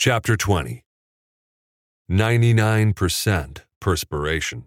Chapter 0.00 0.36
20 0.36 0.84
99% 2.08 3.58
Perspiration. 3.80 4.64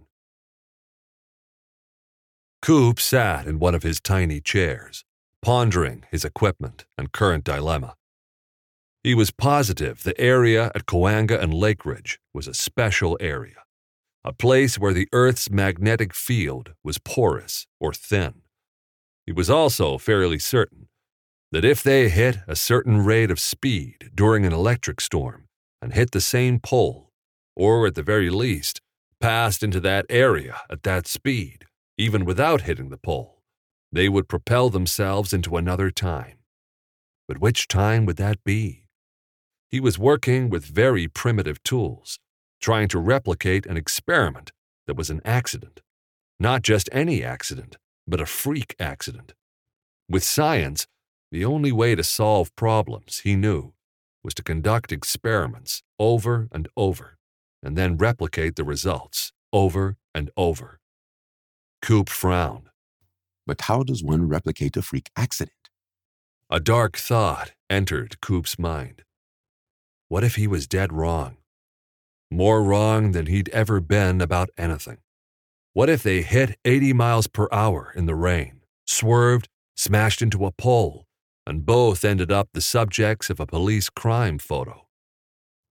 Coop 2.61 2.99
sat 2.99 3.47
in 3.47 3.57
one 3.57 3.73
of 3.73 3.81
his 3.81 4.01
tiny 4.01 4.41
chairs, 4.41 5.05
pondering 5.41 6.03
his 6.11 6.25
equipment 6.25 6.83
and 6.97 7.13
current 7.13 7.45
dilemma. 7.45 7.95
He 9.05 9.15
was 9.15 9.31
positive 9.31 10.03
the 10.03 10.19
area 10.19 10.69
at 10.75 10.85
Cahuenga 10.85 11.41
and 11.41 11.53
Lake 11.53 11.85
Ridge 11.85 12.19
was 12.33 12.49
a 12.49 12.53
special 12.53 13.17
area, 13.21 13.63
a 14.25 14.33
place 14.33 14.77
where 14.77 14.93
the 14.93 15.07
Earth's 15.13 15.49
magnetic 15.49 16.13
field 16.13 16.73
was 16.83 16.97
porous 16.97 17.67
or 17.79 17.93
thin. 17.93 18.41
He 19.25 19.31
was 19.31 19.49
also 19.49 19.97
fairly 19.97 20.39
certain 20.39 20.89
that 21.51 21.65
if 21.65 21.83
they 21.83 22.07
hit 22.09 22.39
a 22.47 22.55
certain 22.55 23.03
rate 23.03 23.29
of 23.29 23.39
speed 23.39 24.11
during 24.15 24.45
an 24.45 24.53
electric 24.53 25.01
storm 25.01 25.47
and 25.81 25.93
hit 25.93 26.11
the 26.11 26.21
same 26.21 26.59
pole, 26.59 27.11
or 27.55 27.85
at 27.87 27.95
the 27.95 28.03
very 28.03 28.29
least, 28.29 28.79
passed 29.19 29.61
into 29.61 29.79
that 29.79 30.05
area 30.09 30.61
at 30.69 30.83
that 30.83 31.07
speed, 31.07 31.65
even 31.97 32.23
without 32.23 32.61
hitting 32.61 32.89
the 32.89 32.97
pole, 32.97 33.41
they 33.91 34.07
would 34.07 34.29
propel 34.29 34.69
themselves 34.69 35.33
into 35.33 35.57
another 35.57 35.91
time. 35.91 36.37
But 37.27 37.39
which 37.39 37.67
time 37.67 38.05
would 38.05 38.17
that 38.17 38.43
be? 38.43 38.85
He 39.69 39.79
was 39.79 39.99
working 39.99 40.49
with 40.49 40.65
very 40.65 41.07
primitive 41.07 41.61
tools, 41.63 42.19
trying 42.61 42.87
to 42.89 42.99
replicate 42.99 43.65
an 43.65 43.77
experiment 43.77 44.51
that 44.87 44.97
was 44.97 45.09
an 45.09 45.21
accident. 45.25 45.81
Not 46.39 46.61
just 46.61 46.89
any 46.91 47.23
accident, 47.23 47.77
but 48.07 48.21
a 48.21 48.25
freak 48.25 48.75
accident. 48.79 49.33
With 50.09 50.23
science, 50.23 50.87
the 51.31 51.45
only 51.45 51.71
way 51.71 51.95
to 51.95 52.03
solve 52.03 52.55
problems, 52.55 53.21
he 53.23 53.35
knew, 53.35 53.73
was 54.23 54.33
to 54.35 54.43
conduct 54.43 54.91
experiments 54.91 55.81
over 55.97 56.49
and 56.51 56.67
over, 56.75 57.17
and 57.63 57.77
then 57.77 57.97
replicate 57.97 58.55
the 58.55 58.63
results 58.63 59.31
over 59.53 59.97
and 60.13 60.29
over. 60.35 60.79
Coop 61.81 62.09
frowned. 62.09 62.69
But 63.47 63.61
how 63.61 63.83
does 63.83 64.03
one 64.03 64.27
replicate 64.27 64.77
a 64.77 64.81
freak 64.81 65.09
accident? 65.15 65.69
A 66.49 66.59
dark 66.59 66.97
thought 66.97 67.53
entered 67.69 68.21
Coop's 68.21 68.59
mind. 68.59 69.03
What 70.09 70.23
if 70.23 70.35
he 70.35 70.47
was 70.47 70.67
dead 70.67 70.91
wrong? 70.91 71.37
More 72.29 72.61
wrong 72.61 73.13
than 73.13 73.27
he'd 73.27 73.49
ever 73.49 73.79
been 73.79 74.21
about 74.21 74.49
anything. 74.57 74.97
What 75.73 75.89
if 75.89 76.03
they 76.03 76.21
hit 76.21 76.59
80 76.65 76.93
miles 76.93 77.27
per 77.27 77.47
hour 77.51 77.93
in 77.95 78.05
the 78.05 78.15
rain, 78.15 78.61
swerved, 78.85 79.47
smashed 79.75 80.21
into 80.21 80.45
a 80.45 80.51
pole, 80.51 81.05
and 81.45 81.65
both 81.65 82.05
ended 82.05 82.31
up 82.31 82.49
the 82.53 82.61
subjects 82.61 83.29
of 83.29 83.39
a 83.39 83.45
police 83.45 83.89
crime 83.89 84.37
photo? 84.37 84.87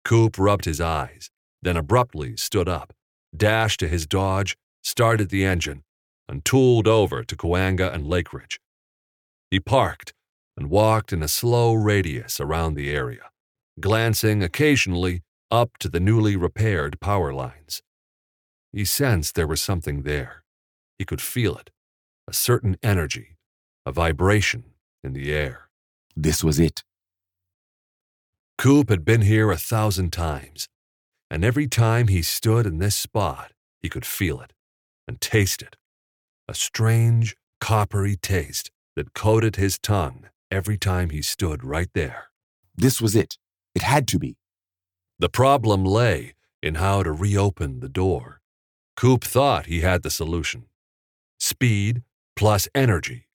Coop 0.06 0.38
rubbed 0.38 0.66
his 0.66 0.82
eyes, 0.82 1.30
then 1.62 1.78
abruptly 1.78 2.36
stood 2.38 2.68
up, 2.68 2.94
dashed 3.36 3.80
to 3.80 3.88
his 3.88 4.06
Dodge, 4.06 4.56
started 4.84 5.30
the 5.30 5.46
engine, 5.46 5.84
and 6.28 6.44
tooled 6.44 6.88
over 6.88 7.24
to 7.24 7.36
Cahuenga 7.36 7.94
and 7.94 8.08
Lake 8.08 8.34
Ridge. 8.34 8.60
He 9.50 9.60
parked 9.60 10.14
and 10.58 10.70
walked 10.70 11.14
in 11.14 11.24
a 11.24 11.28
slow 11.28 11.74
radius 11.74 12.40
around 12.40 12.74
the 12.74 12.92
area 12.92 13.30
glancing 13.80 14.44
occasionally 14.44 15.24
up 15.50 15.78
to 15.80 15.90
the 15.90 16.00
newly 16.00 16.36
repaired 16.36 17.00
power 17.00 17.34
lines. 17.34 17.82
He 18.72 18.86
sensed 18.86 19.36
there 19.36 19.48
was 19.48 19.62
something 19.62 20.04
there. 20.04 20.44
He 20.98 21.06
could 21.06 21.22
feel 21.22 21.56
it 21.58 21.70
a 22.28 22.34
certain 22.34 22.78
energy, 22.82 23.36
a 23.86 23.92
vibration 23.92 24.64
in 25.04 25.14
the 25.14 25.34
air. 25.34 25.70
This 26.16 26.44
was 26.44 26.60
it. 26.60 26.84
Coop 28.58 28.90
had 28.90 29.04
been 29.04 29.22
here 29.22 29.52
a 29.52 29.58
thousand 29.58 30.14
times, 30.14 30.70
and 31.30 31.44
every 31.44 31.68
time 31.68 32.08
he 32.08 32.22
stood 32.22 32.66
in 32.66 32.78
this 32.78 32.96
spot, 32.96 33.52
he 33.82 33.90
could 33.90 34.06
feel 34.06 34.40
it 34.40 34.54
and 35.08 35.20
taste 35.20 35.62
it. 35.62 35.76
A 36.48 36.54
strange, 36.54 37.36
coppery 37.60 38.16
taste 38.16 38.72
that 38.96 39.14
coated 39.14 39.56
his 39.56 39.80
tongue 39.80 40.28
every 40.52 40.78
time 40.78 41.10
he 41.10 41.22
stood 41.22 41.64
right 41.64 41.90
there. 41.94 42.30
This 42.76 43.02
was 43.02 43.16
it. 43.16 43.38
It 43.76 43.82
had 43.82 44.08
to 44.10 44.20
be. 44.20 44.38
The 45.20 45.30
problem 45.30 45.84
lay 45.84 46.36
in 46.62 46.76
how 46.76 47.04
to 47.04 47.12
reopen 47.12 47.80
the 47.80 47.90
door. 47.90 48.42
Coop 48.96 49.24
thought 49.24 49.66
he 49.66 49.82
had 49.82 50.04
the 50.04 50.12
solution 50.12 50.66
speed 51.40 52.04
plus 52.36 52.70
energy. 52.74 53.28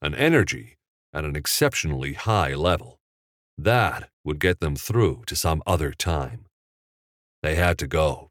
An 0.00 0.14
energy 0.14 0.76
at 1.14 1.24
an 1.24 1.36
exceptionally 1.36 2.14
high 2.14 2.54
level. 2.54 2.98
That 3.56 4.10
would 4.24 4.40
get 4.40 4.60
them 4.60 4.76
through 4.76 5.22
to 5.26 5.36
some 5.36 5.62
other 5.66 5.92
time. 5.92 6.46
They 7.42 7.54
had 7.54 7.78
to 7.78 7.86
go. 7.86 8.30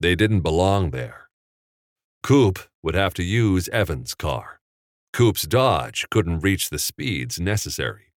They 0.00 0.14
didn't 0.14 0.40
belong 0.40 0.90
there. 0.90 1.28
Coop 2.22 2.58
would 2.82 2.94
have 2.94 3.14
to 3.14 3.22
use 3.22 3.68
Evan's 3.70 4.14
car. 4.14 4.60
Coop's 5.12 5.42
Dodge 5.42 6.06
couldn't 6.10 6.40
reach 6.40 6.70
the 6.70 6.78
speeds 6.78 7.40
necessary. 7.40 8.12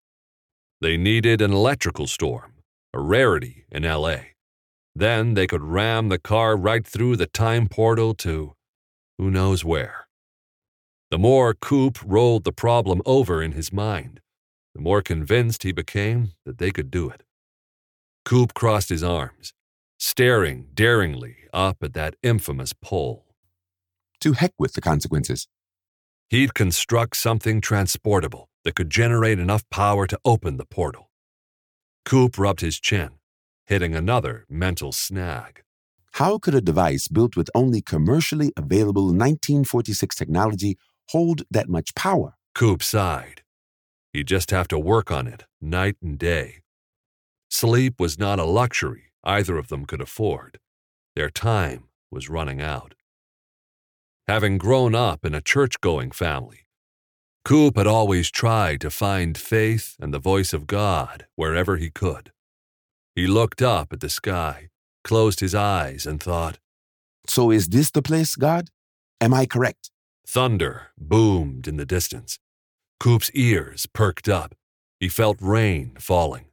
They 0.82 0.98
needed 0.98 1.42
an 1.42 1.54
electrical 1.54 2.08
storm, 2.08 2.56
a 2.94 3.00
rarity 3.00 3.66
in 3.72 3.84
LA. 3.84 4.18
Then 4.96 5.34
they 5.34 5.48
could 5.48 5.64
ram 5.64 6.10
the 6.10 6.20
car 6.20 6.56
right 6.56 6.86
through 6.86 7.16
the 7.16 7.26
time 7.26 7.68
portal 7.68 8.14
to 8.16 8.54
who 9.18 9.32
knows 9.32 9.64
where. 9.64 10.03
The 11.14 11.20
more 11.20 11.54
Coop 11.54 12.00
rolled 12.04 12.44
the 12.44 12.52
problem 12.52 13.00
over 13.06 13.44
in 13.44 13.52
his 13.52 13.72
mind, 13.72 14.20
the 14.74 14.82
more 14.82 15.04
convinced 15.04 15.62
he 15.62 15.72
became 15.72 16.32
that 16.44 16.58
they 16.58 16.72
could 16.72 16.90
do 16.90 17.08
it. 17.08 17.22
Coop 18.26 18.56
crossed 18.56 18.90
his 18.90 19.04
arms, 19.04 19.54
staring 20.00 20.70
daringly 20.74 21.36
up 21.54 21.84
at 21.84 21.94
that 21.94 22.16
infamous 22.24 22.74
pole. 22.74 23.28
To 24.22 24.34
heck 24.34 24.54
with 24.58 24.74
the 24.74 24.82
consequences. 24.82 25.48
He'd 26.32 26.56
construct 26.56 27.16
something 27.16 27.62
transportable 27.62 28.50
that 28.64 28.74
could 28.74 28.90
generate 28.90 29.38
enough 29.38 29.70
power 29.70 30.08
to 30.08 30.20
open 30.26 30.58
the 30.58 30.66
portal. 30.66 31.12
Coop 32.06 32.40
rubbed 32.40 32.62
his 32.62 32.80
chin, 32.80 33.12
hitting 33.68 33.94
another 33.94 34.48
mental 34.50 34.92
snag. 34.92 35.62
How 36.14 36.40
could 36.40 36.56
a 36.56 36.62
device 36.62 37.08
built 37.08 37.36
with 37.36 37.52
only 37.54 37.82
commercially 37.82 38.52
available 38.58 39.06
1946 39.06 40.16
technology 40.16 40.76
hold 41.14 41.44
that 41.50 41.70
much 41.70 41.96
power? 41.96 42.36
Coop 42.54 42.84
sighed. 42.84 43.42
He'd 44.12 44.28
just 44.28 44.52
have 44.52 44.68
to 44.68 44.78
work 44.78 45.10
on 45.10 45.26
it 45.28 45.46
night 45.62 45.96
and 46.04 46.20
day. 46.20 46.64
Sleep 47.50 48.00
was 48.00 48.20
not 48.20 48.40
a 48.40 48.46
luxury 48.46 49.14
either 49.24 49.58
of 49.58 49.70
them 49.70 49.86
could 49.86 50.02
afford. 50.02 50.60
Their 51.16 51.30
time 51.30 51.86
was 52.12 52.30
running 52.30 52.62
out. 52.62 52.96
Having 54.28 54.58
grown 54.58 54.96
up 54.96 55.26
in 55.26 55.34
a 55.34 55.42
church 55.42 55.80
going 55.82 56.12
family, 56.12 56.68
Coop 57.46 57.78
had 57.78 57.88
always 57.88 58.32
tried 58.32 58.80
to 58.82 58.90
find 58.90 59.38
faith 59.38 59.96
and 60.00 60.14
the 60.14 60.20
voice 60.20 60.54
of 60.54 60.68
God 60.68 61.26
wherever 61.36 61.78
he 61.78 61.90
could. 61.90 62.32
He 63.16 63.28
looked 63.28 63.62
up 63.62 63.92
at 63.92 64.00
the 64.00 64.10
sky, 64.10 64.70
closed 65.04 65.42
his 65.42 65.54
eyes, 65.54 66.06
and 66.06 66.24
thought, 66.24 66.60
So 67.28 67.52
is 67.52 67.68
this 67.68 67.92
the 67.92 68.02
place, 68.02 68.36
God? 68.36 68.70
Am 69.20 69.34
I 69.34 69.46
correct? 69.46 69.92
Thunder 70.26 70.88
boomed 70.98 71.68
in 71.68 71.78
the 71.78 71.86
distance. 71.86 72.40
Coop's 73.00 73.30
ears 73.34 73.86
perked 73.94 74.30
up. 74.30 74.56
He 75.00 75.10
felt 75.10 75.38
rain 75.42 75.96
falling. 76.00 76.46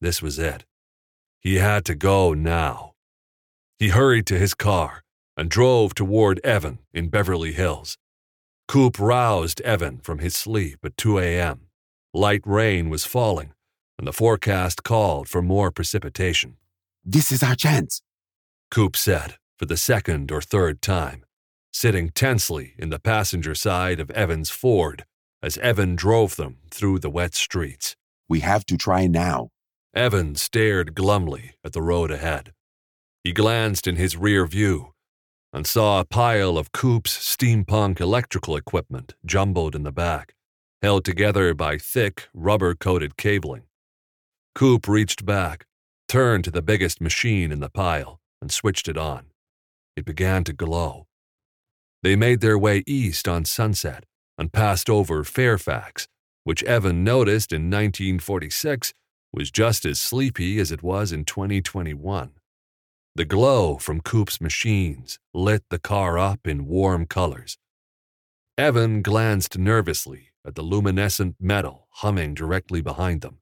This 0.00 0.22
was 0.22 0.38
it. 0.38 0.64
He 1.40 1.56
had 1.56 1.84
to 1.86 1.94
go 1.94 2.34
now. 2.34 2.94
He 3.78 3.88
hurried 3.88 4.26
to 4.26 4.38
his 4.38 4.54
car 4.54 5.02
and 5.36 5.50
drove 5.50 5.94
toward 5.94 6.38
Evan 6.44 6.78
in 6.92 7.08
Beverly 7.08 7.52
Hills. 7.52 7.98
Coop 8.68 8.98
roused 8.98 9.60
Evan 9.62 9.98
from 9.98 10.20
his 10.20 10.36
sleep 10.36 10.78
at 10.84 10.96
2 10.96 11.18
a.m. 11.18 11.62
Light 12.14 12.42
rain 12.44 12.88
was 12.90 13.04
falling, 13.04 13.52
and 13.98 14.06
the 14.06 14.12
forecast 14.12 14.82
called 14.82 15.28
for 15.28 15.42
more 15.42 15.70
precipitation. 15.70 16.56
This 17.04 17.32
is 17.32 17.42
our 17.42 17.56
chance, 17.56 18.02
Coop 18.70 18.96
said 18.96 19.36
for 19.58 19.66
the 19.66 19.76
second 19.76 20.30
or 20.30 20.40
third 20.40 20.80
time, 20.80 21.24
sitting 21.72 22.10
tensely 22.10 22.74
in 22.78 22.90
the 22.90 22.98
passenger 22.98 23.54
side 23.54 23.98
of 23.98 24.10
Evan's 24.10 24.50
Ford 24.50 25.04
as 25.42 25.58
Evan 25.58 25.96
drove 25.96 26.36
them 26.36 26.58
through 26.70 26.98
the 26.98 27.10
wet 27.10 27.34
streets. 27.34 27.96
We 28.28 28.40
have 28.40 28.64
to 28.66 28.76
try 28.76 29.06
now. 29.06 29.48
Evan 29.94 30.36
stared 30.36 30.94
glumly 30.94 31.52
at 31.64 31.72
the 31.72 31.82
road 31.82 32.10
ahead. 32.10 32.52
He 33.24 33.32
glanced 33.32 33.86
in 33.86 33.96
his 33.96 34.16
rear 34.16 34.46
view 34.46 34.92
and 35.52 35.66
saw 35.66 36.00
a 36.00 36.04
pile 36.04 36.56
of 36.56 36.72
Coop's 36.72 37.16
steampunk 37.16 38.00
electrical 38.00 38.56
equipment 38.56 39.14
jumbled 39.26 39.74
in 39.74 39.82
the 39.82 39.92
back, 39.92 40.34
held 40.80 41.04
together 41.04 41.52
by 41.52 41.76
thick, 41.76 42.28
rubber 42.32 42.74
coated 42.74 43.16
cabling. 43.16 43.64
Coop 44.54 44.88
reached 44.88 45.26
back, 45.26 45.66
turned 46.08 46.44
to 46.44 46.50
the 46.50 46.62
biggest 46.62 47.00
machine 47.00 47.52
in 47.52 47.60
the 47.60 47.68
pile, 47.68 48.20
and 48.40 48.50
switched 48.50 48.88
it 48.88 48.96
on. 48.96 49.26
It 49.96 50.04
began 50.04 50.42
to 50.44 50.52
glow. 50.52 51.06
They 52.02 52.16
made 52.16 52.40
their 52.40 52.58
way 52.58 52.82
east 52.86 53.28
on 53.28 53.44
Sunset 53.44 54.04
and 54.36 54.52
passed 54.52 54.90
over 54.90 55.22
Fairfax, 55.22 56.08
which 56.44 56.64
Evan 56.64 57.04
noticed 57.04 57.52
in 57.52 57.70
1946 57.70 58.92
was 59.32 59.50
just 59.50 59.86
as 59.86 60.00
sleepy 60.00 60.58
as 60.58 60.72
it 60.72 60.82
was 60.82 61.12
in 61.12 61.24
2021. 61.24 62.32
The 63.14 63.24
glow 63.24 63.76
from 63.76 64.00
Coop's 64.00 64.40
machines 64.40 65.18
lit 65.32 65.62
the 65.70 65.78
car 65.78 66.18
up 66.18 66.46
in 66.46 66.66
warm 66.66 67.06
colors. 67.06 67.58
Evan 68.58 69.02
glanced 69.02 69.58
nervously 69.58 70.30
at 70.46 70.54
the 70.54 70.62
luminescent 70.62 71.36
metal 71.38 71.88
humming 71.90 72.34
directly 72.34 72.80
behind 72.80 73.20
them. 73.20 73.38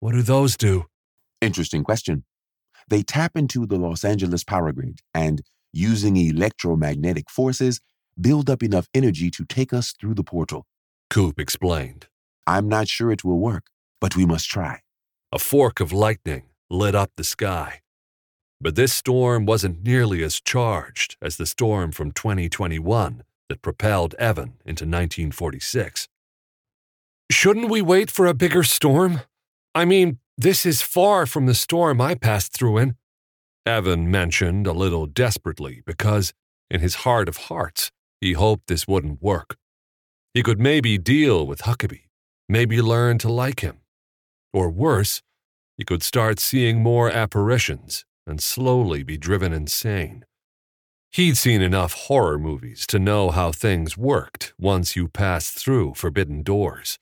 What 0.00 0.12
do 0.12 0.22
those 0.22 0.56
do? 0.56 0.86
Interesting 1.40 1.82
question. 1.84 2.24
They 2.88 3.02
tap 3.02 3.36
into 3.36 3.66
the 3.66 3.76
Los 3.76 4.04
Angeles 4.04 4.44
power 4.44 4.72
grid 4.72 4.98
and, 5.14 5.40
using 5.72 6.16
electromagnetic 6.16 7.30
forces, 7.30 7.80
build 8.20 8.50
up 8.50 8.62
enough 8.62 8.88
energy 8.94 9.30
to 9.30 9.44
take 9.44 9.72
us 9.72 9.92
through 9.92 10.14
the 10.14 10.24
portal. 10.24 10.66
Coop 11.10 11.38
explained. 11.38 12.06
I'm 12.46 12.68
not 12.68 12.88
sure 12.88 13.12
it 13.12 13.24
will 13.24 13.38
work, 13.38 13.66
but 14.00 14.16
we 14.16 14.26
must 14.26 14.48
try. 14.48 14.80
A 15.30 15.38
fork 15.38 15.80
of 15.80 15.92
lightning 15.92 16.44
lit 16.68 16.94
up 16.94 17.12
the 17.16 17.24
sky. 17.24 17.80
But 18.60 18.76
this 18.76 18.92
storm 18.92 19.44
wasn't 19.44 19.82
nearly 19.82 20.22
as 20.22 20.40
charged 20.40 21.16
as 21.20 21.36
the 21.36 21.46
storm 21.46 21.90
from 21.90 22.12
2021 22.12 23.24
that 23.48 23.62
propelled 23.62 24.14
Evan 24.18 24.54
into 24.64 24.84
1946. 24.84 26.08
Shouldn't 27.30 27.70
we 27.70 27.82
wait 27.82 28.10
for 28.10 28.26
a 28.26 28.34
bigger 28.34 28.62
storm? 28.62 29.22
I 29.74 29.84
mean, 29.84 30.18
this 30.38 30.64
is 30.64 30.80
far 30.80 31.26
from 31.26 31.46
the 31.46 31.54
storm 31.54 32.00
I 32.00 32.14
passed 32.14 32.52
through 32.52 32.78
in. 32.78 32.96
Evan 33.64 34.10
mentioned 34.10 34.66
a 34.66 34.72
little 34.72 35.06
desperately 35.06 35.82
because, 35.86 36.32
in 36.70 36.80
his 36.80 36.96
heart 37.06 37.28
of 37.28 37.36
hearts, 37.36 37.90
he 38.20 38.32
hoped 38.32 38.66
this 38.66 38.88
wouldn't 38.88 39.22
work. 39.22 39.56
He 40.34 40.42
could 40.42 40.58
maybe 40.58 40.98
deal 40.98 41.46
with 41.46 41.62
Huckabee, 41.62 42.08
maybe 42.48 42.82
learn 42.82 43.18
to 43.18 43.30
like 43.30 43.60
him. 43.60 43.80
Or 44.52 44.70
worse, 44.70 45.22
he 45.76 45.84
could 45.84 46.02
start 46.02 46.40
seeing 46.40 46.82
more 46.82 47.10
apparitions 47.10 48.04
and 48.26 48.42
slowly 48.42 49.02
be 49.02 49.16
driven 49.16 49.52
insane. 49.52 50.24
He'd 51.12 51.36
seen 51.36 51.60
enough 51.60 51.92
horror 51.92 52.38
movies 52.38 52.86
to 52.86 52.98
know 52.98 53.30
how 53.30 53.52
things 53.52 53.98
worked 53.98 54.54
once 54.58 54.96
you 54.96 55.08
passed 55.08 55.54
through 55.54 55.94
forbidden 55.94 56.42
doors. 56.42 56.98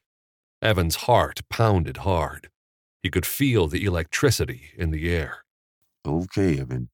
Evan's 0.61 0.97
heart 1.07 1.41
pounded 1.49 1.99
hard. 1.99 2.49
He 3.03 3.11
could 3.11 3.25
feel 3.25 3.67
the 3.67 3.85
electricity 3.85 4.73
in 4.77 4.91
the 4.91 5.09
air. 5.15 5.45
Okay, 6.07 6.59
Evan. 6.59 6.89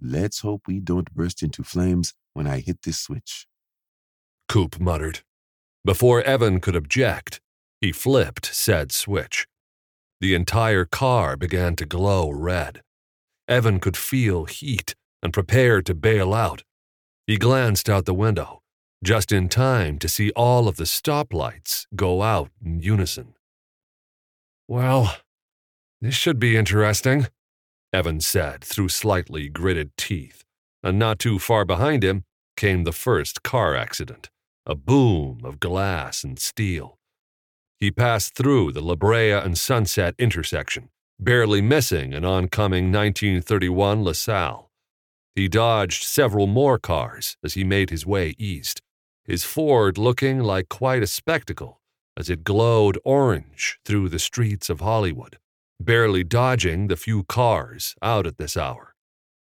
Let's 0.00 0.40
hope 0.40 0.62
we 0.66 0.80
don't 0.80 1.12
burst 1.14 1.42
into 1.42 1.62
flames 1.62 2.14
when 2.34 2.46
I 2.46 2.60
hit 2.60 2.82
this 2.82 2.98
switch. 2.98 3.46
Coop 4.48 4.80
muttered. 4.80 5.20
Before 5.84 6.22
Evan 6.22 6.60
could 6.60 6.76
object, 6.76 7.40
he 7.80 7.92
flipped 7.92 8.46
said 8.46 8.92
switch. 8.92 9.46
The 10.20 10.34
entire 10.34 10.84
car 10.84 11.36
began 11.36 11.74
to 11.76 11.86
glow 11.86 12.30
red. 12.30 12.82
Evan 13.48 13.80
could 13.80 13.96
feel 13.96 14.44
heat 14.44 14.94
and 15.22 15.32
prepared 15.32 15.86
to 15.86 15.94
bail 15.94 16.32
out. 16.32 16.62
He 17.26 17.36
glanced 17.36 17.88
out 17.88 18.04
the 18.04 18.14
window, 18.14 18.62
just 19.02 19.32
in 19.32 19.48
time 19.48 19.98
to 19.98 20.08
see 20.08 20.30
all 20.36 20.68
of 20.68 20.76
the 20.76 20.84
stoplights 20.84 21.86
go 21.96 22.22
out 22.22 22.50
in 22.64 22.80
unison. 22.80 23.34
Well, 24.68 25.16
this 26.00 26.14
should 26.14 26.38
be 26.38 26.56
interesting, 26.56 27.26
Evan 27.92 28.20
said 28.20 28.64
through 28.64 28.88
slightly 28.88 29.48
gritted 29.48 29.96
teeth, 29.96 30.44
and 30.82 30.98
not 30.98 31.18
too 31.18 31.38
far 31.38 31.64
behind 31.64 32.02
him 32.02 32.24
came 32.56 32.84
the 32.84 32.92
first 32.92 33.42
car 33.42 33.74
accident 33.76 34.30
a 34.64 34.74
boom 34.76 35.40
of 35.42 35.58
glass 35.58 36.22
and 36.22 36.38
steel. 36.38 36.96
He 37.80 37.90
passed 37.90 38.36
through 38.36 38.70
the 38.70 38.80
La 38.80 38.94
Brea 38.94 39.32
and 39.32 39.58
Sunset 39.58 40.14
intersection, 40.18 40.88
barely 41.18 41.60
missing 41.60 42.14
an 42.14 42.24
oncoming 42.24 42.92
1931 42.92 44.04
LaSalle. 44.04 44.70
He 45.34 45.48
dodged 45.48 46.04
several 46.04 46.46
more 46.46 46.78
cars 46.78 47.36
as 47.42 47.54
he 47.54 47.64
made 47.64 47.90
his 47.90 48.06
way 48.06 48.34
east, 48.38 48.80
his 49.24 49.42
Ford 49.42 49.98
looking 49.98 50.38
like 50.38 50.68
quite 50.68 51.02
a 51.02 51.08
spectacle 51.08 51.80
as 52.16 52.30
it 52.30 52.44
glowed 52.44 52.98
orange 53.04 53.80
through 53.84 54.10
the 54.10 54.20
streets 54.20 54.70
of 54.70 54.78
Hollywood 54.78 55.38
barely 55.84 56.24
dodging 56.24 56.88
the 56.88 56.96
few 56.96 57.24
cars 57.24 57.94
out 58.02 58.26
at 58.26 58.38
this 58.38 58.56
hour. 58.56 58.94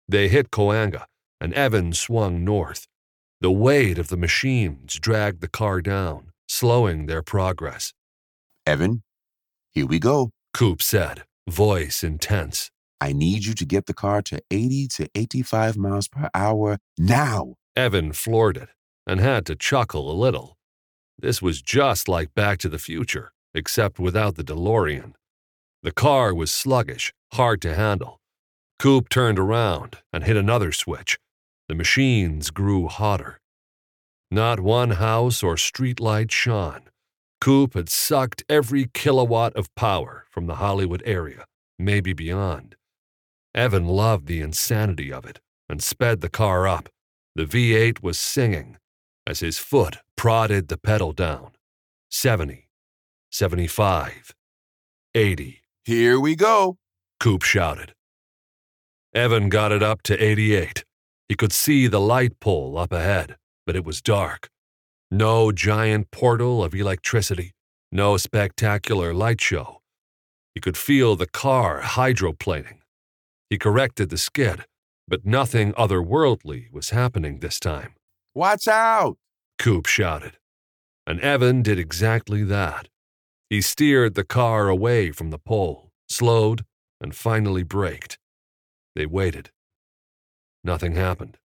They 0.08 0.28
hit 0.28 0.52
Cahuenga, 0.52 1.06
and 1.40 1.54
Evans 1.54 2.00
swung 2.00 2.44
north. 2.44 2.88
The 3.42 3.52
weight 3.52 3.98
of 3.98 4.08
the 4.08 4.18
machines 4.18 4.96
dragged 4.96 5.42
the 5.42 5.48
car 5.48 5.82
down, 5.82 6.32
slowing 6.48 7.06
their 7.06 7.22
progress. 7.22 7.94
Evan, 8.66 9.04
here 9.74 9.86
we 9.86 10.00
go, 10.00 10.32
Coop 10.54 10.82
said, 10.82 11.24
voice 11.48 12.04
intense. 12.04 12.72
I 13.02 13.12
need 13.12 13.46
you 13.46 13.54
to 13.56 13.66
get 13.66 13.88
the 13.88 13.94
car 13.94 14.22
to 14.24 14.42
80 14.50 14.88
to 14.96 15.10
85 15.14 15.78
miles 15.78 16.08
per 16.08 16.30
hour 16.34 16.78
now. 16.98 17.56
Evan 17.76 18.14
floored 18.14 18.58
it 18.58 18.70
and 19.06 19.20
had 19.20 19.46
to 19.48 19.56
chuckle 19.56 20.12
a 20.12 20.16
little. 20.16 20.58
This 21.20 21.42
was 21.42 21.62
just 21.62 22.08
like 22.08 22.34
Back 22.34 22.58
to 22.60 22.70
the 22.70 22.80
Future, 22.80 23.32
except 23.54 24.00
without 24.00 24.36
the 24.36 24.44
DeLorean. 24.44 25.14
The 25.86 25.92
car 25.92 26.34
was 26.34 26.52
sluggish, 26.52 27.14
hard 27.34 27.62
to 27.62 27.76
handle. 27.76 28.20
Coop 28.80 29.08
turned 29.08 29.38
around 29.38 30.00
and 30.12 30.24
hit 30.24 30.36
another 30.36 30.72
switch. 30.72 31.20
The 31.70 31.76
machines 31.76 32.50
grew 32.50 32.88
hotter. 32.88 33.40
Not 34.32 34.60
one 34.60 34.92
house 34.98 35.44
or 35.44 35.58
streetlight 35.58 36.32
shone. 36.32 36.90
Coop 37.40 37.76
had 37.76 37.90
sucked 37.90 38.44
every 38.50 38.90
kilowatt 38.96 39.56
of 39.56 39.74
power 39.76 40.26
from 40.32 40.48
the 40.48 40.56
Hollywood 40.56 41.04
area, 41.06 41.46
maybe 41.78 42.14
beyond. 42.14 42.76
Evan 43.54 43.86
loved 43.88 44.26
the 44.26 44.42
insanity 44.42 45.14
of 45.14 45.24
it 45.24 45.40
and 45.70 45.84
sped 45.84 46.22
the 46.22 46.30
car 46.30 46.68
up. 46.68 46.90
The 47.36 47.46
V8 47.46 48.02
was 48.02 48.18
singing 48.18 48.78
as 49.28 49.42
his 49.42 49.60
foot 49.60 49.98
prodded 50.18 50.68
the 50.68 50.80
pedal 50.80 51.12
down. 51.12 51.52
70, 52.10 52.70
75, 53.30 54.34
80. 55.14 55.62
Here 55.86 56.20
we 56.20 56.36
go, 56.36 56.78
Coop 57.20 57.44
shouted. 57.44 57.94
Evan 59.14 59.50
got 59.50 59.72
it 59.72 59.84
up 59.84 60.02
to 60.04 60.18
88. 60.18 60.84
He 61.30 61.36
could 61.36 61.54
see 61.54 61.86
the 61.86 62.02
light 62.02 62.40
pole 62.40 62.76
up 62.76 62.92
ahead, 62.92 63.36
but 63.68 63.76
it 63.76 63.86
was 63.86 64.02
dark. 64.02 64.50
No 65.12 65.52
giant 65.52 66.10
portal 66.10 66.64
of 66.64 66.74
electricity, 66.74 67.52
no 67.92 68.18
spectacular 68.18 69.14
light 69.14 69.40
show. 69.40 69.82
He 70.56 70.60
could 70.60 70.76
feel 70.76 71.16
the 71.16 71.28
car 71.28 71.82
hydroplaning. 71.84 72.80
He 73.52 73.60
corrected 73.60 74.10
the 74.10 74.18
skid, 74.18 74.66
but 75.08 75.24
nothing 75.24 75.72
otherworldly 75.74 76.72
was 76.72 76.90
happening 76.90 77.42
this 77.42 77.60
time. 77.60 77.94
Watch 78.34 78.68
out! 78.68 79.18
Coop 79.60 79.86
shouted. 79.86 80.40
And 81.06 81.20
Evan 81.20 81.62
did 81.62 81.78
exactly 81.78 82.44
that. 82.44 82.88
He 83.56 83.62
steered 83.62 84.16
the 84.16 84.26
car 84.26 84.68
away 84.68 85.14
from 85.14 85.30
the 85.30 85.40
pole, 85.40 85.90
slowed, 86.10 86.66
and 87.00 87.16
finally 87.16 87.64
braked. 87.64 88.20
They 88.96 89.06
waited. 89.06 89.50
Nothing 90.62 90.96
happened. 90.96 91.38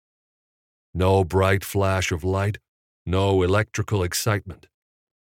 No 0.95 1.23
bright 1.23 1.63
flash 1.63 2.11
of 2.11 2.25
light, 2.25 2.61
no 3.05 3.43
electrical 3.43 4.03
excitement. 4.03 4.69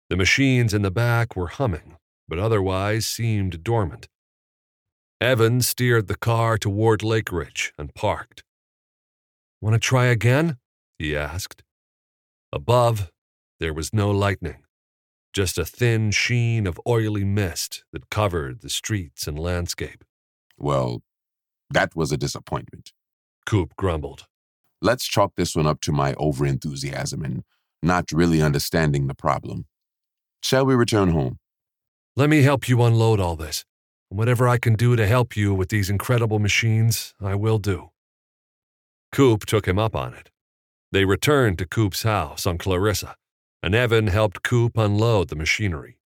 The 0.10 0.18
machines 0.18 0.74
in 0.74 0.82
the 0.82 0.90
back 0.90 1.36
were 1.36 1.50
humming, 1.50 1.98
but 2.28 2.40
otherwise 2.40 3.06
seemed 3.06 3.64
dormant. 3.64 4.08
Evan 5.22 5.62
steered 5.62 6.08
the 6.08 6.18
car 6.18 6.58
toward 6.58 7.04
Lake 7.04 7.32
Ridge 7.32 7.74
and 7.78 7.94
parked. 7.94 8.44
Want 9.62 9.76
to 9.76 9.80
try 9.80 10.08
again? 10.08 10.58
he 10.98 11.16
asked. 11.16 11.62
Above, 12.52 13.12
there 13.60 13.72
was 13.72 13.94
no 13.94 14.10
lightning 14.10 14.64
just 15.34 15.58
a 15.58 15.66
thin 15.66 16.12
sheen 16.12 16.68
of 16.68 16.80
oily 16.88 17.24
mist 17.24 17.84
that 17.92 18.10
covered 18.10 18.62
the 18.62 18.70
streets 18.70 19.28
and 19.28 19.40
landscape. 19.40 20.04
Well, 20.58 21.02
that 21.70 21.96
was 21.96 22.12
a 22.12 22.18
disappointment. 22.18 22.92
Coop 23.46 23.76
grumbled. 23.78 24.28
Let's 24.82 25.06
chalk 25.06 25.34
this 25.36 25.56
one 25.56 25.68
up 25.68 25.80
to 25.82 25.92
my 25.92 26.14
overenthusiasm 26.14 27.24
and 27.24 27.44
not 27.82 28.12
really 28.12 28.42
understanding 28.42 29.08
the 29.08 29.16
problem. 29.16 29.66
Shall 30.42 30.66
we 30.66 30.76
return 30.76 31.10
home? 31.10 31.38
Let 32.16 32.30
me 32.30 32.42
help 32.42 32.68
you 32.68 32.82
unload 32.82 33.20
all 33.20 33.36
this. 33.36 33.64
And 34.10 34.18
whatever 34.18 34.48
I 34.48 34.58
can 34.58 34.76
do 34.76 34.96
to 34.96 35.08
help 35.08 35.38
you 35.38 35.54
with 35.54 35.70
these 35.70 35.90
incredible 35.90 36.40
machines, 36.40 37.14
I 37.22 37.36
will 37.36 37.58
do. 37.58 37.92
Coop 39.12 39.46
took 39.46 39.68
him 39.68 39.80
up 39.80 39.96
on 39.96 40.14
it. 40.14 40.30
They 40.92 41.06
returned 41.06 41.58
to 41.60 41.66
Coop's 41.66 42.04
house 42.04 42.46
on 42.46 42.58
Clarissa 42.58 43.16
and 43.64 43.76
Evan 43.76 44.08
helped 44.08 44.44
Coop 44.44 44.78
unload 44.78 45.30
the 45.30 45.36
machinery. 45.36 45.98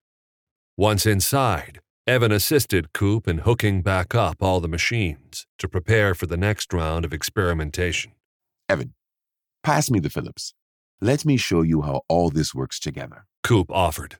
Once 0.77 1.05
inside, 1.05 1.79
Evan 2.07 2.31
assisted 2.31 2.93
Coop 2.93 3.27
in 3.27 3.39
hooking 3.39 3.81
back 3.81 4.13
up 4.13 4.43
all 4.43 4.59
the 4.59 4.67
machines 4.67 5.47
to 5.57 5.67
prepare 5.67 6.13
for 6.13 6.27
the 6.27 6.37
next 6.37 6.73
round 6.73 7.05
of 7.05 7.13
experimentation. 7.13 8.11
Evan, 8.69 8.93
pass 9.63 9.89
me 9.89 9.99
the 9.99 10.09
Phillips. 10.09 10.53
Let 11.01 11.25
me 11.25 11.37
show 11.37 11.61
you 11.61 11.81
how 11.81 12.01
all 12.07 12.29
this 12.29 12.53
works 12.53 12.79
together. 12.79 13.25
Coop 13.43 13.71
offered. 13.71 14.17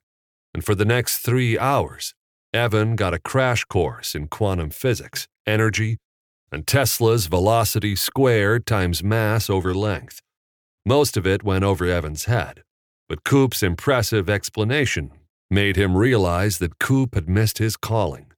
And 0.54 0.64
for 0.64 0.76
the 0.76 0.86
next 0.86 1.20
three 1.20 1.60
hours, 1.60 2.14
Evan 2.54 2.96
got 2.96 3.14
a 3.14 3.20
crash 3.20 3.66
course 3.66 4.16
in 4.16 4.28
quantum 4.28 4.70
physics, 4.70 5.28
energy, 5.46 5.98
and 6.52 6.66
Tesla's 6.66 7.28
velocity 7.28 7.96
squared 7.96 8.66
times 8.66 9.04
mass 9.04 9.50
over 9.50 9.74
length. 9.74 10.22
Most 10.86 11.18
of 11.18 11.28
it 11.28 11.44
went 11.44 11.64
over 11.64 11.86
Evan's 11.86 12.26
head, 12.26 12.64
but 13.08 13.24
Coop's 13.24 13.62
impressive 13.62 14.30
explanation 14.30 15.12
made 15.50 15.76
him 15.76 15.96
realize 15.96 16.58
that 16.58 16.80
Coop 16.80 17.14
had 17.14 17.30
missed 17.30 17.60
his 17.60 17.78
calling. 17.78 18.32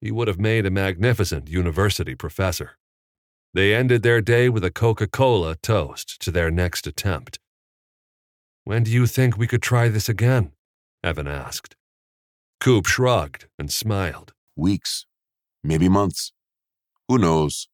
He 0.00 0.10
would 0.10 0.28
have 0.28 0.40
made 0.40 0.66
a 0.66 0.70
magnificent 0.70 1.48
university 1.48 2.14
professor. 2.14 2.72
They 3.54 3.74
ended 3.74 4.02
their 4.02 4.20
day 4.20 4.48
with 4.48 4.64
a 4.64 4.70
Coca 4.70 5.06
Cola 5.06 5.56
toast 5.56 6.20
to 6.22 6.30
their 6.30 6.50
next 6.50 6.86
attempt. 6.86 7.38
When 8.64 8.82
do 8.82 8.90
you 8.90 9.06
think 9.06 9.36
we 9.36 9.46
could 9.46 9.62
try 9.62 9.88
this 9.88 10.08
again? 10.08 10.52
Evan 11.02 11.26
asked. 11.26 11.74
Coop 12.60 12.86
shrugged 12.86 13.46
and 13.58 13.72
smiled. 13.72 14.32
Weeks, 14.56 15.06
maybe 15.62 15.88
months. 15.88 16.32
Who 17.08 17.18
knows? 17.18 17.68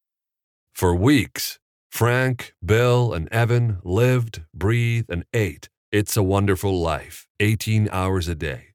For 0.75 0.95
weeks, 0.95 1.59
Frank, 1.91 2.55
Bill, 2.65 3.13
and 3.13 3.29
Evan 3.33 3.79
lived, 3.83 4.43
breathed, 4.55 5.11
and 5.11 5.25
ate 5.33 5.69
It's 5.95 6.17
a 6.17 6.25
Wonderful 6.25 6.81
Life 6.81 7.29
18 7.39 7.89
hours 7.93 8.27
a 8.27 8.35
day. 8.35 8.75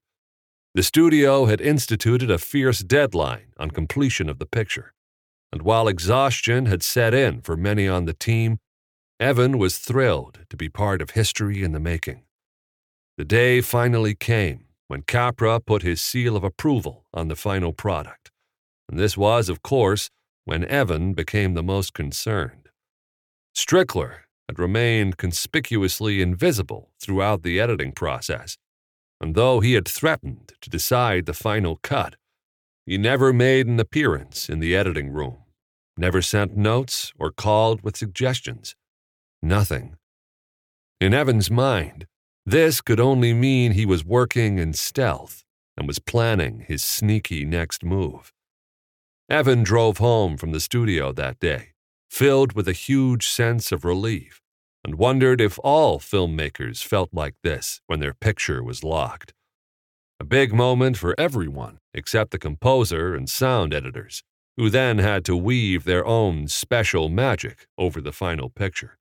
The 0.74 0.84
studio 0.84 1.48
had 1.48 1.60
instituted 1.60 2.32
a 2.32 2.38
fierce 2.38 2.80
deadline 2.80 3.52
on 3.58 3.72
completion 3.72 4.30
of 4.30 4.40
the 4.40 4.46
picture, 4.46 4.94
and 5.52 5.62
while 5.62 5.90
exhaustion 5.90 6.68
had 6.68 6.82
set 6.82 7.14
in 7.14 7.42
for 7.42 7.58
many 7.58 7.90
on 7.90 8.06
the 8.06 8.14
team, 8.14 8.60
Evan 9.20 9.58
was 9.58 9.80
thrilled 9.80 10.46
to 10.50 10.56
be 10.56 10.70
part 10.70 11.02
of 11.02 11.10
history 11.10 11.62
in 11.62 11.74
the 11.74 11.80
making. 11.82 12.24
The 13.18 13.26
day 13.26 13.60
finally 13.60 14.16
came 14.16 14.68
when 14.88 15.02
Capra 15.02 15.60
put 15.60 15.82
his 15.82 16.02
seal 16.02 16.38
of 16.38 16.46
approval 16.46 17.06
on 17.14 17.28
the 17.28 17.36
final 17.36 17.74
product. 17.74 18.32
And 18.90 18.98
this 18.98 19.18
was, 19.18 19.50
of 19.50 19.62
course, 19.62 20.10
when 20.46 20.64
Evan 20.64 21.14
became 21.16 21.54
the 21.54 21.64
most 21.64 21.94
concerned. 21.94 22.70
Strickler 23.54 24.20
had 24.50 24.58
remained 24.58 25.16
conspicuously 25.16 26.24
invisible 26.24 26.90
throughout 27.00 27.44
the 27.44 27.60
editing 27.60 27.92
process, 27.92 28.58
and 29.22 29.36
though 29.36 29.60
he 29.60 29.74
had 29.74 29.88
threatened 29.88 30.54
to 30.60 30.72
decide 30.72 31.28
the 31.28 31.36
final 31.36 31.78
cut, 31.84 32.16
he 32.84 32.98
never 32.98 33.32
made 33.32 33.68
an 33.68 33.80
appearance 33.80 34.50
in 34.50 34.60
the 34.60 34.76
editing 34.76 35.12
room, 35.12 35.38
never 35.96 36.20
sent 36.20 36.58
notes 36.58 37.14
or 37.20 37.32
called 37.32 37.84
with 37.84 37.96
suggestions. 37.96 38.76
Nothing. 39.40 39.98
In 41.00 41.14
Evan's 41.14 41.52
mind, 41.52 42.08
this 42.44 42.82
could 42.82 43.00
only 43.00 43.36
mean 43.36 43.74
he 43.74 43.86
was 43.86 44.04
working 44.04 44.58
in 44.58 44.74
stealth 44.74 45.44
and 45.78 45.88
was 45.88 46.00
planning 46.00 46.66
his 46.68 46.84
sneaky 46.84 47.46
next 47.46 47.86
move. 47.86 48.34
Evan 49.30 49.62
drove 49.62 50.00
home 50.00 50.38
from 50.38 50.54
the 50.54 50.60
studio 50.60 51.12
that 51.12 51.40
day, 51.40 51.74
filled 52.10 52.54
with 52.54 52.68
a 52.68 52.74
huge 52.74 53.28
sense 53.28 53.72
of 53.72 53.86
relief, 53.86 54.42
and 54.84 54.96
wondered 54.96 55.40
if 55.40 55.60
all 55.64 56.00
filmmakers 56.00 56.84
felt 56.84 57.10
like 57.14 57.36
this 57.44 57.82
when 57.88 58.00
their 58.00 58.14
picture 58.14 58.64
was 58.64 58.84
locked. 58.84 59.34
A 60.20 60.26
big 60.26 60.54
moment 60.54 60.98
for 60.98 61.16
everyone 61.18 61.80
except 61.94 62.32
the 62.32 62.40
composer 62.40 63.16
and 63.16 63.30
sound 63.30 63.74
editors, 63.74 64.24
who 64.58 64.70
then 64.70 64.98
had 65.00 65.24
to 65.26 65.36
weave 65.36 65.86
their 65.86 66.06
own 66.06 66.48
special 66.48 67.08
magic 67.08 67.68
over 67.78 68.02
the 68.02 68.12
final 68.12 68.50
picture. 68.50 68.98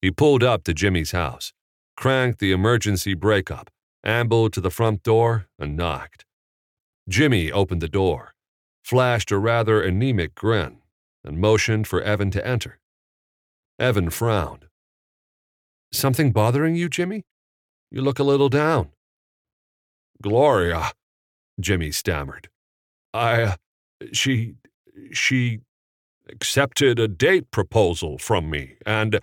He 0.00 0.10
pulled 0.10 0.42
up 0.42 0.64
to 0.64 0.74
Jimmy's 0.74 1.12
house 1.12 1.52
cranked 2.00 2.38
the 2.38 2.50
emergency 2.50 3.12
brake 3.12 3.50
up, 3.50 3.68
ambled 4.02 4.54
to 4.54 4.60
the 4.62 4.70
front 4.70 5.02
door, 5.02 5.46
and 5.58 5.76
knocked. 5.76 6.24
Jimmy 7.10 7.52
opened 7.52 7.82
the 7.82 7.88
door, 7.88 8.32
flashed 8.82 9.30
a 9.30 9.36
rather 9.36 9.82
anemic 9.82 10.34
grin, 10.34 10.79
and 11.24 11.38
motioned 11.38 11.86
for 11.86 12.02
Evan 12.02 12.30
to 12.30 12.46
enter. 12.46 12.78
Evan 13.78 14.10
frowned. 14.10 14.66
Something 15.92 16.32
bothering 16.32 16.76
you, 16.76 16.88
Jimmy? 16.88 17.24
You 17.90 18.02
look 18.02 18.18
a 18.18 18.24
little 18.24 18.48
down. 18.48 18.90
Gloria, 20.22 20.92
Jimmy 21.58 21.90
stammered. 21.90 22.48
I, 23.12 23.42
uh, 23.42 23.54
she, 24.12 24.54
she 25.12 25.60
accepted 26.28 26.98
a 26.98 27.08
date 27.08 27.50
proposal 27.50 28.18
from 28.18 28.48
me, 28.50 28.76
and 28.86 29.18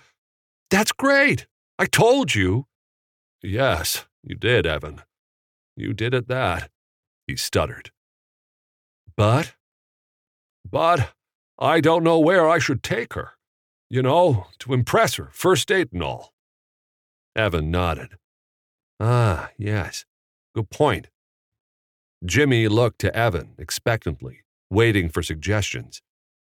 that's 0.70 0.92
great. 0.92 1.48
I 1.80 1.86
told 1.86 2.36
you. 2.36 2.66
Yes, 3.42 4.06
you 4.24 4.36
did, 4.36 4.66
Evan. 4.66 5.04
You 5.76 5.94
did 5.94 6.14
at 6.14 6.28
that, 6.28 6.70
he 7.28 7.36
stuttered. 7.36 7.92
But? 9.16 9.54
But 10.70 11.14
I 11.60 11.82
don't 11.82 12.04
know 12.04 12.20
where 12.20 12.48
I 12.48 12.60
should 12.60 12.84
take 12.84 13.14
her. 13.14 13.32
You 13.90 14.02
know, 14.02 14.48
to 14.60 14.74
impress 14.74 15.16
her, 15.16 15.30
first 15.32 15.68
date 15.68 15.92
and 15.94 16.04
all. 16.04 16.34
Evan 17.36 17.72
nodded. 17.72 18.18
Ah, 19.00 19.50
yes. 19.58 20.06
Good 20.54 20.70
point. 20.70 21.10
Jimmy 22.26 22.68
looked 22.68 23.00
to 23.00 23.16
Evan 23.16 23.54
expectantly, 23.58 24.44
waiting 24.70 25.10
for 25.10 25.22
suggestions. 25.22 26.02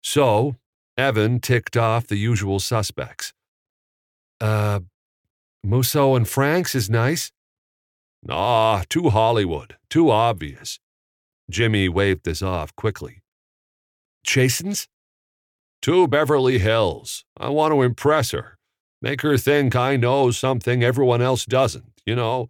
So, 0.01 0.55
Evan 0.97 1.39
ticked 1.39 1.75
off 1.77 2.07
the 2.07 2.15
usual 2.15 2.59
suspects. 2.59 3.33
Uh, 4.39 4.79
Musso 5.63 6.15
and 6.15 6.27
Frank's 6.27 6.75
is 6.75 6.89
nice. 6.89 7.31
Nah, 8.23 8.83
too 8.89 9.09
Hollywood, 9.09 9.77
too 9.89 10.09
obvious. 10.09 10.79
Jimmy 11.49 11.89
waved 11.89 12.23
this 12.23 12.41
off 12.41 12.75
quickly. 12.75 13.21
Chasen's? 14.23 14.87
Too 15.81 16.07
Beverly 16.07 16.59
Hills. 16.59 17.23
I 17.37 17.49
want 17.49 17.73
to 17.73 17.81
impress 17.81 18.31
her. 18.31 18.57
Make 19.01 19.21
her 19.21 19.37
think 19.37 19.75
I 19.75 19.95
know 19.95 20.31
something 20.31 20.83
everyone 20.83 21.21
else 21.21 21.45
doesn't, 21.45 22.01
you 22.05 22.15
know? 22.15 22.49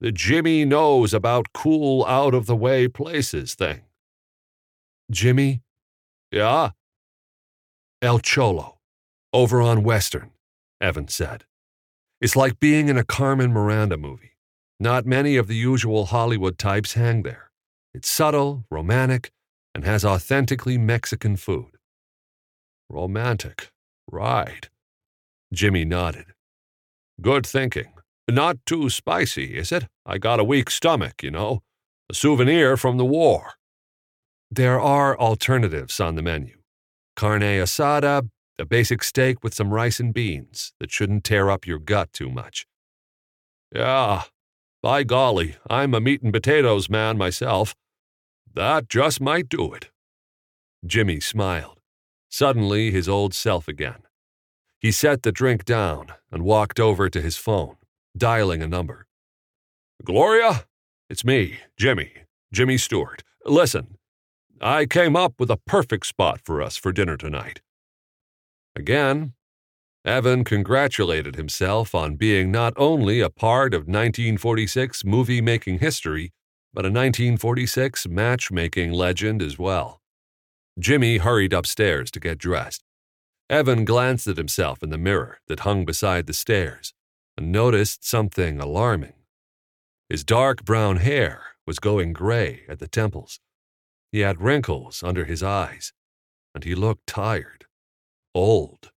The 0.00 0.12
Jimmy 0.12 0.64
knows 0.64 1.14
about 1.14 1.52
cool, 1.54 2.04
out 2.06 2.34
of 2.34 2.46
the 2.46 2.56
way 2.56 2.88
places 2.88 3.54
thing. 3.54 3.82
Jimmy? 5.10 5.62
Yeah? 6.32 6.70
El 8.02 8.18
Cholo, 8.18 8.78
over 9.32 9.62
on 9.62 9.84
Western, 9.84 10.32
Evan 10.80 11.08
said. 11.08 11.44
It's 12.20 12.36
like 12.36 12.60
being 12.60 12.88
in 12.88 12.98
a 12.98 13.04
Carmen 13.04 13.52
Miranda 13.52 13.96
movie. 13.96 14.32
Not 14.80 15.06
many 15.06 15.36
of 15.36 15.46
the 15.46 15.56
usual 15.56 16.06
Hollywood 16.06 16.58
types 16.58 16.94
hang 16.94 17.22
there. 17.22 17.50
It's 17.94 18.10
subtle, 18.10 18.64
romantic, 18.70 19.32
and 19.76 19.84
has 19.84 20.06
authentically 20.06 20.78
Mexican 20.78 21.36
food. 21.36 21.76
Romantic, 22.88 23.70
right. 24.10 24.70
Jimmy 25.52 25.84
nodded. 25.84 26.28
Good 27.20 27.46
thinking. 27.46 27.92
Not 28.26 28.56
too 28.64 28.88
spicy, 28.88 29.58
is 29.58 29.70
it? 29.72 29.86
I 30.06 30.16
got 30.16 30.40
a 30.40 30.44
weak 30.44 30.70
stomach, 30.70 31.22
you 31.22 31.30
know. 31.30 31.60
A 32.10 32.14
souvenir 32.14 32.78
from 32.78 32.96
the 32.96 33.04
war. 33.04 33.52
There 34.50 34.80
are 34.80 35.18
alternatives 35.18 36.00
on 36.00 36.14
the 36.14 36.22
menu 36.22 36.56
carne 37.14 37.60
asada, 37.60 38.30
a 38.58 38.64
basic 38.64 39.04
steak 39.04 39.44
with 39.44 39.52
some 39.52 39.74
rice 39.74 40.00
and 40.00 40.14
beans 40.14 40.72
that 40.80 40.90
shouldn't 40.90 41.24
tear 41.24 41.50
up 41.50 41.66
your 41.66 41.78
gut 41.78 42.14
too 42.14 42.30
much. 42.30 42.66
Yeah, 43.74 44.22
by 44.82 45.02
golly, 45.02 45.56
I'm 45.68 45.92
a 45.92 46.00
meat 46.00 46.22
and 46.22 46.32
potatoes 46.32 46.88
man 46.88 47.18
myself. 47.18 47.74
That 48.56 48.88
just 48.88 49.20
might 49.20 49.50
do 49.50 49.74
it. 49.74 49.90
Jimmy 50.86 51.20
smiled, 51.20 51.78
suddenly 52.30 52.90
his 52.90 53.06
old 53.06 53.34
self 53.34 53.68
again. 53.68 54.02
He 54.80 54.90
set 54.90 55.24
the 55.24 55.30
drink 55.30 55.66
down 55.66 56.14
and 56.32 56.42
walked 56.42 56.80
over 56.80 57.10
to 57.10 57.20
his 57.20 57.36
phone, 57.36 57.76
dialing 58.16 58.62
a 58.62 58.66
number. 58.66 59.08
Gloria, 60.02 60.64
it's 61.10 61.22
me, 61.22 61.58
Jimmy, 61.76 62.12
Jimmy 62.50 62.78
Stewart. 62.78 63.22
Listen, 63.44 63.98
I 64.58 64.86
came 64.86 65.16
up 65.16 65.34
with 65.38 65.50
a 65.50 65.58
perfect 65.58 66.06
spot 66.06 66.40
for 66.42 66.62
us 66.62 66.78
for 66.78 66.92
dinner 66.92 67.18
tonight. 67.18 67.60
Again, 68.74 69.34
Evan 70.02 70.44
congratulated 70.44 71.36
himself 71.36 71.94
on 71.94 72.16
being 72.16 72.52
not 72.52 72.72
only 72.78 73.20
a 73.20 73.28
part 73.28 73.74
of 73.74 73.80
1946 73.80 75.04
movie 75.04 75.42
making 75.42 75.80
history, 75.80 76.32
but 76.76 76.84
a 76.84 76.92
1946 76.92 78.06
matchmaking 78.06 78.92
legend 78.92 79.40
as 79.40 79.58
well. 79.58 80.02
Jimmy 80.78 81.16
hurried 81.16 81.54
upstairs 81.54 82.10
to 82.10 82.20
get 82.20 82.36
dressed. 82.36 82.84
Evan 83.48 83.86
glanced 83.86 84.26
at 84.26 84.36
himself 84.36 84.82
in 84.82 84.90
the 84.90 84.98
mirror 84.98 85.38
that 85.48 85.60
hung 85.60 85.86
beside 85.86 86.26
the 86.26 86.34
stairs 86.34 86.92
and 87.34 87.50
noticed 87.50 88.06
something 88.06 88.60
alarming. 88.60 89.14
His 90.10 90.22
dark 90.22 90.66
brown 90.66 90.98
hair 90.98 91.44
was 91.66 91.78
going 91.78 92.12
gray 92.12 92.64
at 92.68 92.78
the 92.78 92.88
temples. 92.88 93.40
He 94.12 94.20
had 94.20 94.42
wrinkles 94.42 95.02
under 95.02 95.24
his 95.24 95.42
eyes, 95.42 95.94
and 96.54 96.62
he 96.62 96.74
looked 96.74 97.06
tired 97.06 97.64
old. 98.34 98.90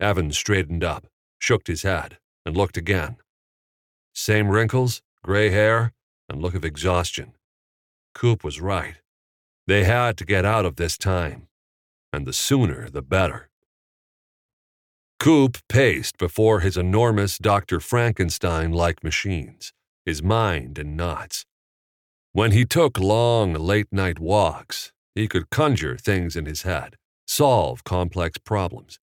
Evan 0.00 0.32
straightened 0.32 0.82
up, 0.82 1.08
shook 1.38 1.66
his 1.66 1.82
head, 1.82 2.16
and 2.46 2.56
looked 2.56 2.78
again. 2.78 3.18
Same 4.14 4.48
wrinkles, 4.48 5.02
gray 5.22 5.50
hair, 5.50 5.92
and 6.30 6.40
look 6.40 6.54
of 6.54 6.64
exhaustion. 6.64 7.32
Coop 8.14 8.44
was 8.44 8.60
right. 8.60 8.94
They 9.66 9.82
had 9.82 10.16
to 10.18 10.24
get 10.24 10.44
out 10.44 10.64
of 10.64 10.76
this 10.76 10.96
time, 10.96 11.48
and 12.12 12.24
the 12.24 12.32
sooner 12.32 12.88
the 12.88 13.02
better. 13.02 13.50
Coop 15.18 15.58
paced 15.68 16.16
before 16.18 16.60
his 16.60 16.76
enormous 16.76 17.36
Dr. 17.36 17.80
Frankenstein 17.80 18.72
like 18.72 19.04
machines, 19.04 19.72
his 20.06 20.22
mind 20.22 20.78
in 20.78 20.96
knots. 20.96 21.44
When 22.32 22.52
he 22.52 22.64
took 22.64 22.98
long, 22.98 23.52
late 23.54 23.88
night 23.90 24.20
walks, 24.20 24.92
he 25.16 25.26
could 25.26 25.50
conjure 25.50 25.96
things 25.96 26.36
in 26.36 26.46
his 26.46 26.62
head, 26.62 26.94
solve 27.26 27.82
complex 27.82 28.38
problems. 28.38 29.00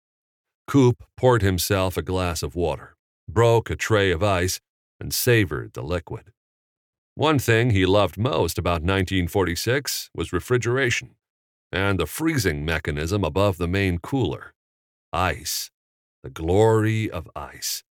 Coop 0.67 1.03
poured 1.15 1.41
himself 1.41 1.95
a 1.95 2.01
glass 2.01 2.43
of 2.43 2.53
water, 2.53 2.95
broke 3.29 3.69
a 3.69 3.77
tray 3.77 4.11
of 4.11 4.21
ice, 4.21 4.59
and 4.99 5.13
savored 5.13 5.71
the 5.73 5.81
liquid. 5.81 6.33
One 7.15 7.39
thing 7.39 7.69
he 7.69 7.85
loved 7.85 8.17
most 8.17 8.57
about 8.57 8.81
1946 8.81 10.09
was 10.15 10.33
refrigeration 10.33 11.15
and 11.71 11.99
the 11.99 12.05
freezing 12.05 12.65
mechanism 12.65 13.23
above 13.23 13.57
the 13.57 13.67
main 13.67 13.97
cooler 13.99 14.53
ice 15.11 15.69
the 16.23 16.29
glory 16.29 17.11
of 17.11 17.29
ice. 17.35 17.83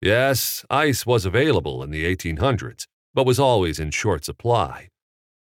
Yes, 0.00 0.64
ice 0.70 1.04
was 1.04 1.26
available 1.26 1.82
in 1.82 1.90
the 1.90 2.04
1800s, 2.04 2.86
but 3.12 3.26
was 3.26 3.40
always 3.40 3.80
in 3.80 3.90
short 3.90 4.24
supply. 4.24 4.90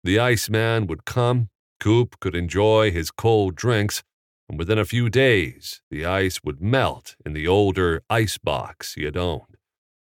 The 0.04 0.20
Iceman 0.20 0.88
would 0.88 1.06
come, 1.06 1.50
Coop 1.80 2.20
could 2.20 2.36
enjoy 2.36 2.92
his 2.92 3.12
cold 3.12 3.56
drinks, 3.56 4.04
and 4.50 4.60
within 4.60 4.78
a 4.78 4.86
few 4.86 5.10
days 5.10 5.82
the 5.90 6.06
ice 6.06 6.44
would 6.44 6.62
melt 6.62 7.16
in 7.26 7.32
the 7.32 7.48
older 7.48 8.04
ice 8.10 8.38
box 8.38 8.96
he 8.96 9.06
had 9.06 9.16
owned. 9.16 9.56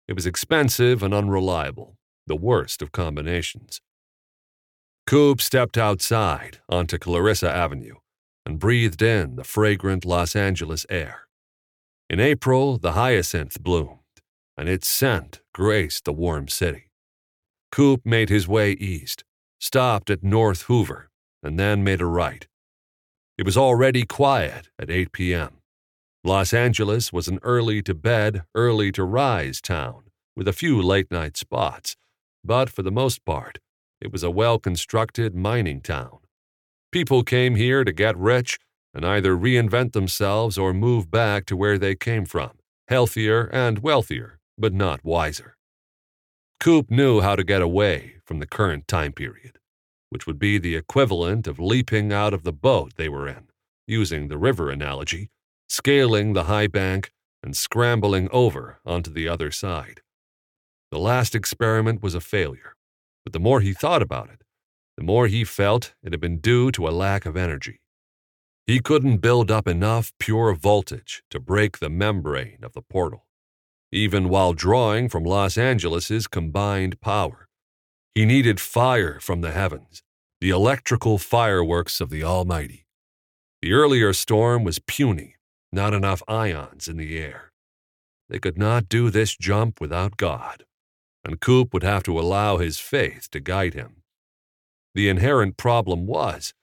It 0.08 0.14
was 0.14 0.26
expensive 0.26 1.04
and 1.04 1.14
unreliable, 1.14 1.98
the 2.30 2.36
worst 2.38 2.82
of 2.82 2.94
combinations. 2.94 3.82
Coop 5.06 5.42
stepped 5.42 5.78
outside 5.78 6.60
onto 6.70 6.98
Clarissa 6.98 7.52
Avenue 7.52 7.96
and 8.46 8.60
breathed 8.60 9.02
in 9.02 9.36
the 9.36 9.44
fragrant 9.44 10.06
Los 10.06 10.36
Angeles 10.36 10.86
air. 10.90 11.28
In 12.10 12.20
April, 12.20 12.78
the 12.78 12.94
hyacinth 12.94 13.62
bloomed, 13.62 14.00
and 14.56 14.70
its 14.70 14.88
scent 14.88 15.42
graced 15.54 16.06
the 16.06 16.14
warm 16.14 16.48
city. 16.48 16.92
Coop 17.72 18.02
made 18.06 18.30
his 18.30 18.48
way 18.48 18.72
east, 18.74 19.24
stopped 19.60 20.10
at 20.10 20.24
North 20.24 20.64
Hoover, 20.64 21.10
and 21.42 21.60
then 21.60 21.84
made 21.84 22.02
a 22.02 22.06
right. 22.06 22.48
It 23.38 23.46
was 23.46 23.58
already 23.58 24.06
quiet 24.06 24.70
at 24.78 24.92
8 24.92 25.12
p.m. 25.12 25.58
Los 26.24 26.54
Angeles 26.54 27.12
was 27.12 27.28
an 27.28 27.40
early 27.42 27.82
to 27.82 27.96
bed, 27.96 28.44
early 28.54 28.92
to 28.92 29.04
rise 29.04 29.62
town, 29.62 30.04
with 30.36 30.48
a 30.48 30.54
few 30.54 30.82
late 30.82 31.10
night 31.10 31.38
spots, 31.38 31.96
but 32.44 32.70
for 32.70 32.84
the 32.84 32.92
most 32.92 33.26
part, 33.26 33.60
it 34.02 34.12
was 34.12 34.24
a 34.24 34.32
well 34.32 34.60
constructed 34.60 35.36
mining 35.36 35.82
town. 35.82 36.20
People 36.92 37.24
came 37.24 37.56
here 37.56 37.84
to 37.84 37.92
get 37.92 38.18
rich 38.18 38.58
and 38.94 39.06
either 39.06 39.36
reinvent 39.36 39.94
themselves 39.94 40.58
or 40.58 40.74
move 40.74 41.12
back 41.12 41.46
to 41.46 41.56
where 41.56 41.78
they 41.78 41.96
came 41.96 42.26
from, 42.26 42.52
healthier 42.88 43.46
and 43.54 43.80
wealthier, 43.80 44.40
but 44.58 44.74
not 44.74 45.04
wiser. 45.04 45.56
Coop 46.60 46.90
knew 46.90 47.22
how 47.22 47.36
to 47.36 47.44
get 47.44 47.62
away 47.62 48.16
from 48.26 48.40
the 48.40 48.48
current 48.48 48.88
time 48.88 49.14
period, 49.14 49.60
which 50.10 50.26
would 50.26 50.40
be 50.40 50.58
the 50.58 50.76
equivalent 50.76 51.48
of 51.48 51.60
leaping 51.60 52.12
out 52.12 52.34
of 52.34 52.44
the 52.44 52.52
boat 52.52 52.94
they 52.96 53.08
were 53.08 53.28
in, 53.28 53.48
using 53.88 54.28
the 54.28 54.38
river 54.38 54.70
analogy, 54.70 55.30
scaling 55.70 56.34
the 56.34 56.46
high 56.46 56.68
bank, 56.68 57.12
and 57.44 57.56
scrambling 57.56 58.28
over 58.32 58.80
onto 58.86 59.12
the 59.12 59.28
other 59.28 59.52
side. 59.52 60.02
The 60.92 61.00
last 61.00 61.36
experiment 61.36 62.02
was 62.02 62.16
a 62.16 62.22
failure, 62.22 62.76
but 63.24 63.34
the 63.34 63.40
more 63.40 63.62
he 63.62 63.74
thought 63.74 64.02
about 64.02 64.30
it, 64.30 64.44
the 64.98 65.04
more 65.04 65.28
he 65.28 65.44
felt 65.44 65.94
it 66.04 66.12
had 66.14 66.20
been 66.20 66.40
due 66.40 66.72
to 66.72 66.88
a 66.88 66.92
lack 66.92 67.26
of 67.26 67.38
energy. 67.38 67.80
He 68.66 68.80
couldn't 68.80 69.18
build 69.18 69.50
up 69.50 69.68
enough 69.68 70.12
pure 70.20 70.54
voltage 70.54 71.24
to 71.30 71.40
break 71.40 71.80
the 71.80 71.90
membrane 71.90 72.60
of 72.64 72.74
the 72.74 72.82
portal, 72.82 73.26
even 73.92 74.30
while 74.30 74.54
drawing 74.54 75.10
from 75.10 75.24
Los 75.24 75.58
Angeles's 75.58 76.28
combined 76.28 77.00
power. 77.02 77.48
He 78.14 78.26
needed 78.26 78.60
fire 78.60 79.20
from 79.20 79.42
the 79.42 79.52
heavens, 79.52 80.04
the 80.42 80.50
electrical 80.50 81.18
fireworks 81.18 82.02
of 82.02 82.10
the 82.10 82.24
Almighty. 82.24 82.86
The 83.62 83.74
earlier 83.74 84.14
storm 84.14 84.64
was 84.64 84.80
puny, 84.80 85.36
not 85.72 85.94
enough 85.94 86.24
ions 86.28 86.88
in 86.88 86.98
the 86.98 87.18
air. 87.18 87.52
They 88.30 88.40
could 88.40 88.58
not 88.58 88.90
do 88.90 89.10
this 89.10 89.36
jump 89.36 89.82
without 89.82 90.18
God, 90.18 90.66
and 91.24 91.40
Coop 91.42 91.74
would 91.74 91.84
have 91.84 92.04
to 92.04 92.20
allow 92.20 92.58
his 92.58 92.80
faith 92.80 93.30
to 93.32 93.40
guide 93.40 93.74
him. 93.74 94.04
The 94.96 95.10
inherent 95.10 95.58
problem 95.58 96.08
was 96.08 96.54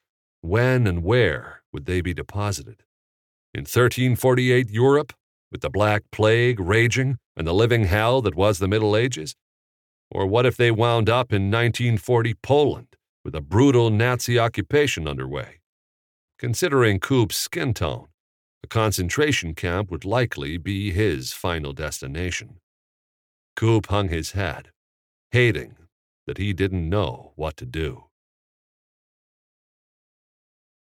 when 0.41 0.87
and 0.87 1.03
where 1.03 1.63
would 1.73 1.87
they 1.87 2.01
be 2.01 2.15
deposited? 2.15 2.83
In 3.55 3.63
1348 3.63 4.71
Europe, 4.71 5.13
with 5.51 5.61
the 5.61 5.71
Black 5.71 6.03
Plague 6.11 6.61
raging 6.61 7.19
and 7.37 7.47
the 7.47 7.55
living 7.55 7.85
hell 7.85 8.21
that 8.23 8.35
was 8.35 8.59
the 8.59 8.69
Middle 8.69 8.97
Ages? 8.97 9.35
Or 10.11 10.27
what 10.27 10.47
if 10.47 10.57
they 10.57 10.71
wound 10.71 11.09
up 11.09 11.33
in 11.33 11.51
1940 11.51 12.35
Poland 12.43 12.97
with 13.25 13.35
a 13.35 13.41
brutal 13.41 13.91
Nazi 13.91 14.39
occupation 14.39 15.09
underway? 15.09 15.61
Considering 16.39 17.01
Coop's 17.01 17.37
skin 17.37 17.75
tone, 17.75 18.09
a 18.63 18.67
concentration 18.67 19.55
camp 19.55 19.91
would 19.91 20.05
likely 20.05 20.59
be 20.59 20.91
his 20.91 21.33
final 21.33 21.73
destination. 21.73 22.61
Coop 23.57 23.87
hung 23.87 24.09
his 24.09 24.33
head, 24.33 24.71
hating 25.31 25.77
that 26.27 26.37
he 26.39 26.53
didn't 26.53 26.89
know 26.89 27.33
what 27.37 27.57
to 27.57 27.65
do. 27.65 28.06